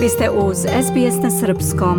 [0.00, 1.98] Vi ste uz SBS na Srpskom.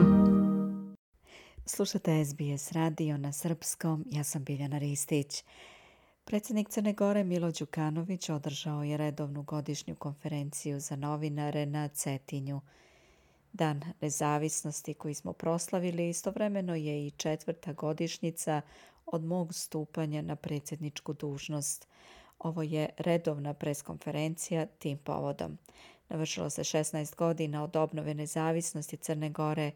[1.65, 4.05] Slušate SBS radio na Srpskom.
[4.09, 5.43] Ja sam Biljana Ristić.
[6.23, 12.61] Predsjednik Crne Gore Milo Đukanović održao je redovnu godišnju konferenciju za novinare na Cetinju.
[13.53, 18.61] Dan nezavisnosti koji smo proslavili istovremeno je i četvrta godišnjica
[19.05, 21.87] od mog stupanja na predsjedničku dužnost.
[22.39, 25.57] Ovo je redovna preskonferencija tim povodom.
[26.11, 29.71] Navršilo se 16 godina od obnove nezavisnosti Crne Gore.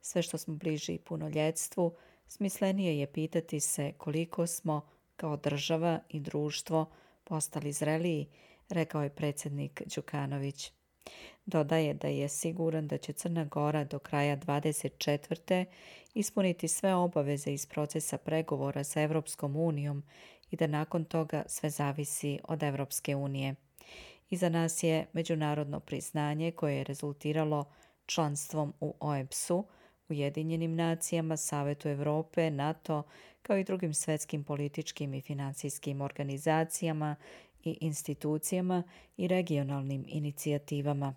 [0.00, 1.94] Sve što smo bliži punoljetstvu,
[2.28, 4.80] smislenije je pitati se koliko smo
[5.16, 6.90] kao država i društvo
[7.24, 8.28] postali zreliji,
[8.68, 10.72] rekao je predsjednik Đukanović.
[11.46, 15.64] Dodaje da je siguran da će Crna Gora do kraja 24.
[16.14, 20.02] ispuniti sve obaveze iz procesa pregovora sa Evropskom unijom
[20.50, 23.54] i da nakon toga sve zavisi od Evropske unije.
[24.30, 27.64] Iza nas je međunarodno priznanje koje je rezultiralo
[28.06, 29.64] članstvom u OEPS-u,
[30.08, 33.02] Ujedinjenim nacijama, Savetu Evrope, NATO,
[33.42, 37.16] kao i drugim svetskim političkim i financijskim organizacijama
[37.64, 38.82] i institucijama
[39.16, 41.14] i regionalnim inicijativama.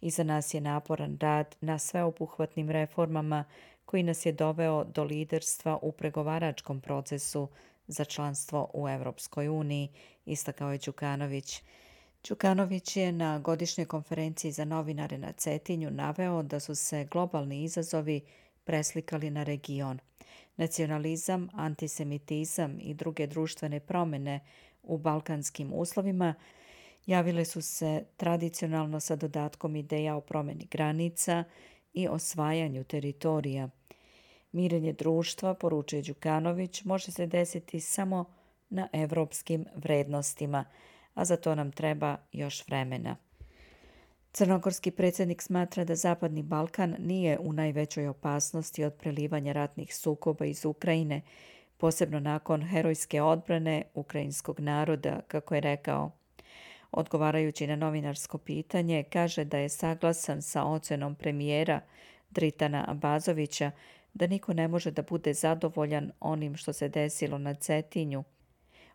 [0.00, 3.44] Iza nas je naporan rad na sveobuhvatnim reformama
[3.84, 7.48] koji nas je doveo do liderstva u pregovaračkom procesu
[7.86, 9.88] za članstvo u Evropskoj uniji,
[10.26, 11.62] istakao je Đukanović.
[12.28, 18.20] Đukanović je na godišnjoj konferenciji za novinare na Cetinju naveo da su se globalni izazovi
[18.64, 19.98] preslikali na region.
[20.56, 24.40] Nacionalizam, antisemitizam i druge društvene promjene
[24.82, 26.34] u balkanskim uslovima
[27.06, 31.44] javile su se tradicionalno sa dodatkom ideja o promjeni granica
[31.92, 33.68] i osvajanju teritorija.
[34.52, 38.24] Mirenje društva, poručuje Đukanović, može se desiti samo
[38.70, 40.64] na evropskim vrednostima–
[41.14, 43.16] a za to nam treba još vremena.
[44.32, 50.64] Crnogorski predsjednik smatra da Zapadni Balkan nije u najvećoj opasnosti od prelivanja ratnih sukoba iz
[50.64, 51.20] Ukrajine,
[51.76, 56.10] posebno nakon herojske odbrane ukrajinskog naroda, kako je rekao.
[56.92, 61.80] Odgovarajući na novinarsko pitanje, kaže da je saglasan sa ocenom premijera
[62.30, 63.70] Dritana Abazovića
[64.14, 68.24] da niko ne može da bude zadovoljan onim što se desilo na Cetinju,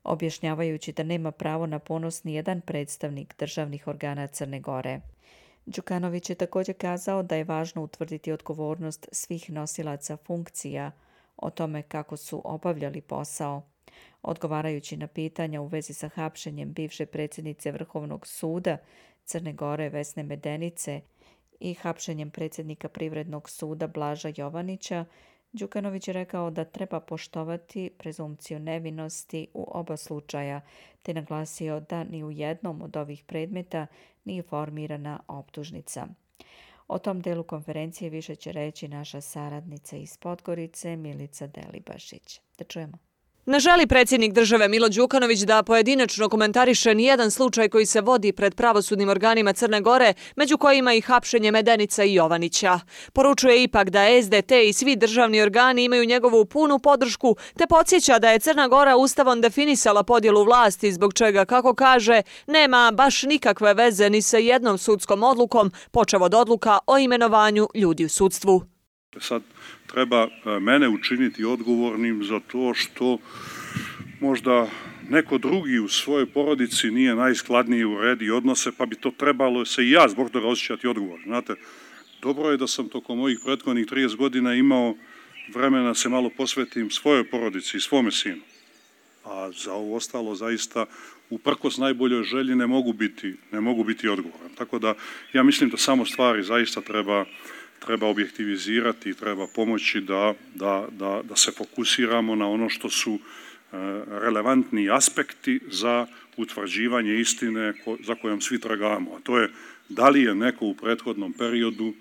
[0.07, 5.01] objašnjavajući da nema pravo na ponos ni jedan predstavnik državnih organa Crne Gore.
[5.66, 10.91] Đukanović je također kazao da je važno utvrditi odgovornost svih nosilaca funkcija
[11.38, 13.62] o tome kako su obavljali posao.
[14.22, 18.78] Odgovarajući na pitanja u vezi sa hapšenjem bivše predsjednice Vrhovnog suda
[19.25, 21.01] Crne Gore Vesne Medenice
[21.59, 25.06] i hapšenjem predsjednika Privrednog suda Blaža Jovanića,
[25.57, 30.62] Đukanović je rekao da treba poštovati prezumciju nevinosti u oba slučaja,
[31.01, 33.88] te naglasio da ni u jednom od ovih predmeta
[34.25, 36.07] nije formirana optužnica.
[36.88, 42.41] O tom delu konferencije više će reći naša saradnica iz Podgorice, Milica Delibašić.
[42.57, 42.97] Da čujemo.
[43.50, 48.56] Ne želi predsjednik države Milo Đukanović da pojedinačno komentariše nijedan slučaj koji se vodi pred
[48.56, 52.80] pravosudnim organima Crne Gore, među kojima i hapšenje Medenica i Jovanića.
[53.13, 58.30] Poručuje ipak da SDT i svi državni organi imaju njegovu punu podršku, te podsjeća da
[58.30, 64.09] je Crna Gora ustavom definisala podjelu vlasti, zbog čega, kako kaže, nema baš nikakve veze
[64.09, 68.77] ni sa jednom sudskom odlukom, počev od odluka o imenovanju ljudi u sudstvu.
[69.20, 69.44] Sad
[69.88, 73.18] treba e, mene učiniti odgovornim za to što
[74.20, 74.68] možda
[75.10, 79.84] neko drugi u svojoj porodici nije najskladniji u redi odnose, pa bi to trebalo se
[79.84, 81.20] i ja zbog toga osjećati odgovor.
[81.26, 81.56] Znate,
[82.22, 84.96] dobro je da sam tokom mojih prethodnih 30 godina imao
[85.54, 88.42] vremena se malo posvetim svojoj porodici i svome sinu.
[89.26, 90.86] A za ovo ostalo zaista
[91.30, 94.52] uprkos najboljoj želji ne mogu biti, ne mogu biti odgovoran.
[94.56, 94.94] Tako da
[95.34, 97.26] ja mislim da samo stvari zaista treba
[97.80, 103.20] treba objektivizirati treba pomoći da, da, da, da se fokusiramo na ono što su e,
[104.08, 107.74] relevantni aspekti za utvrđivanje istine
[108.04, 109.16] za kojom svi tragamo.
[109.16, 109.50] A to je
[109.90, 111.94] da li je neko u prethodnom periodu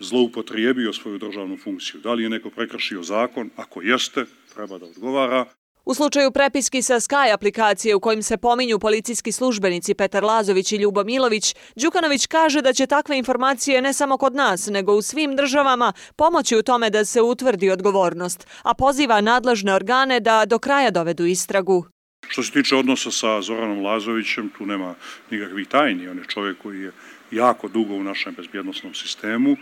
[0.00, 5.46] zloupotrijebio svoju državnu funkciju, da li je neko prekršio zakon, ako jeste, treba da odgovara.
[5.84, 10.76] U slučaju prepiski sa Sky aplikacije u kojim se pominju policijski službenici Petar Lazović i
[10.76, 15.36] Ljubo Milović, Đukanović kaže da će takve informacije ne samo kod nas, nego u svim
[15.36, 20.90] državama pomoći u tome da se utvrdi odgovornost, a poziva nadležne organe da do kraja
[20.90, 21.84] dovedu istragu.
[22.28, 24.94] Što se tiče odnosa sa Zoranom Lazovićem, tu nema
[25.30, 26.08] nikakvih tajni.
[26.08, 26.92] On je čovjek koji je
[27.30, 29.56] jako dugo u našem bezbjednostnom sistemu.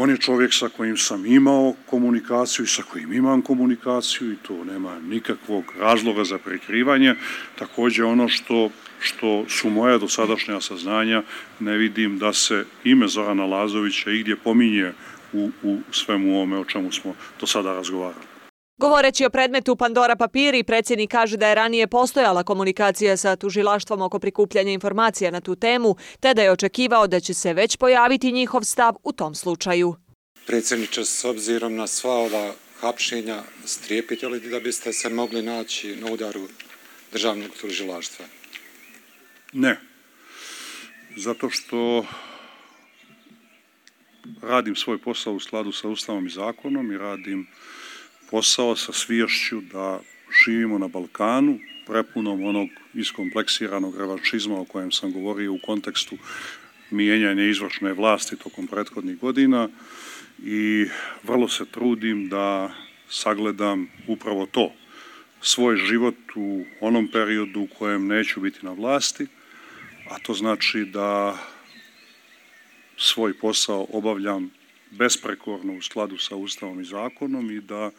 [0.00, 4.64] On je čovjek sa kojim sam imao komunikaciju i sa kojim imam komunikaciju i to
[4.64, 7.14] nema nikakvog razloga za prekrivanje.
[7.58, 11.22] Također ono što, što su moja dosadašnja saznanja,
[11.60, 14.92] ne vidim da se ime Zorana Lazovića igdje pominje
[15.32, 18.37] u, u svemu ome o čemu smo do sada razgovarali.
[18.78, 24.18] Govoreći o predmetu Pandora papiri, predsjednik kaže da je ranije postojala komunikacija sa tužilaštvom oko
[24.18, 28.62] prikupljanja informacija na tu temu, te da je očekivao da će se već pojaviti njihov
[28.62, 29.94] stav u tom slučaju.
[30.46, 36.12] Predsjedniče, s obzirom na sva ova hapšenja, strijepite li da biste se mogli naći na
[36.12, 36.48] udaru
[37.12, 38.24] državnog tužilaštva?
[39.52, 39.80] Ne.
[41.16, 42.06] Zato što
[44.42, 47.46] radim svoj posao u skladu sa ustavom i zakonom i radim
[48.30, 50.00] posao sa sviješću da
[50.44, 56.16] živimo na Balkanu, prepunom onog iskompleksiranog revanšizma o kojem sam govorio u kontekstu
[56.90, 59.68] mijenjanja izvršne vlasti tokom prethodnih godina
[60.44, 60.86] i
[61.22, 62.74] vrlo se trudim da
[63.08, 64.72] sagledam upravo to,
[65.40, 69.26] svoj život u onom periodu u kojem neću biti na vlasti,
[70.10, 71.38] a to znači da
[72.96, 74.57] svoj posao obavljam
[74.90, 77.90] besprekorno u skladu sa Ustavom i zakonom i da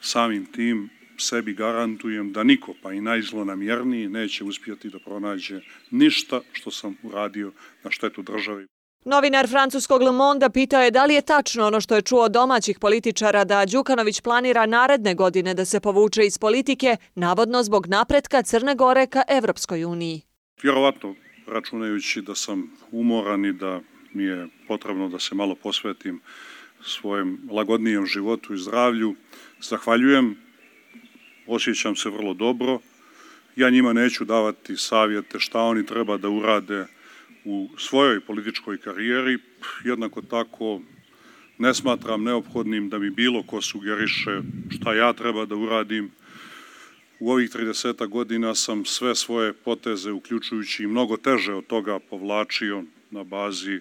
[0.00, 5.60] samim tim sebi garantujem da niko, pa i najzlonamjerniji, neće uspjeti da pronađe
[5.90, 7.52] ništa što sam uradio
[7.84, 8.66] na štetu državi.
[9.04, 12.78] Novinar francuskog Le Monde pitao je da li je tačno ono što je čuo domaćih
[12.78, 18.74] političara da Đukanović planira naredne godine da se povuče iz politike, navodno zbog napretka Crne
[18.74, 20.22] Gore ka Evropskoj uniji.
[20.62, 21.14] Vjerovatno,
[21.46, 23.80] računajući da sam umoran i da
[24.12, 26.20] mi je potrebno da se malo posvetim
[26.82, 29.14] svojem lagodnijem životu i zdravlju.
[29.60, 30.36] Zahvaljujem,
[31.46, 32.78] osjećam se vrlo dobro.
[33.56, 36.86] Ja njima neću davati savjete šta oni treba da urade
[37.44, 39.38] u svojoj političkoj karijeri.
[39.84, 40.80] Jednako tako
[41.58, 44.40] ne smatram neophodnim da mi bilo ko sugeriše
[44.70, 46.10] šta ja treba da uradim.
[47.18, 52.84] U ovih 30 godina sam sve svoje poteze, uključujući i mnogo teže od toga, povlačio
[53.10, 53.80] na bazi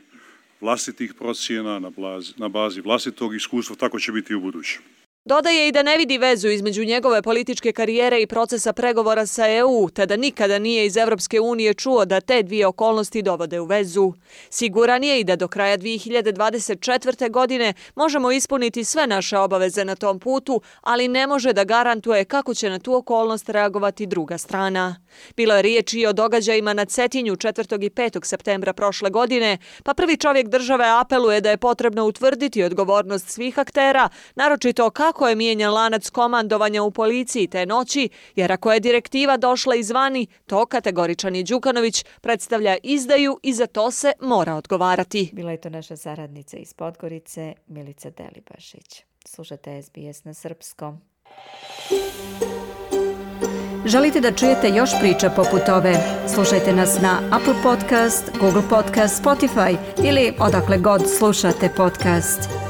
[0.62, 4.82] vlastitih procjena, na bazi, na bazi vlastitog iskustva, tako će biti i u budućem.
[5.30, 9.90] Dodaje i da ne vidi vezu između njegove političke karijere i procesa pregovora sa EU,
[9.90, 14.14] te da nikada nije iz Evropske unije čuo da te dvije okolnosti dovode u vezu.
[14.50, 17.32] Siguran je i da do kraja 2024.
[17.32, 22.54] godine možemo ispuniti sve naše obaveze na tom putu, ali ne može da garantuje kako
[22.54, 24.96] će na tu okolnost reagovati druga strana.
[25.38, 27.86] Bilo je riječ i o događajima na Cetinju 4.
[27.86, 28.26] i 5.
[28.26, 34.10] septembra prošle godine, pa prvi čovjek države apeluje da je potrebno utvrditi odgovornost svih aktera,
[34.36, 39.38] naročito kako kako je mijenjan lanac komandovanja u policiji te noći, jer ako je direktiva
[39.38, 45.30] došla izvani, to kategoričani Đukanović predstavlja izdaju i za to se mora odgovarati.
[45.34, 49.04] Bila je to naša saradnica iz Podgorice, Milica Delibašić.
[49.26, 51.02] Slušajte SBS na srpskom.
[53.86, 55.96] Želite da čujete još priča poput ove?
[56.34, 62.69] Slušajte nas na Apple Podcast, Google Podcast, Spotify ili odakle god slušate podcast.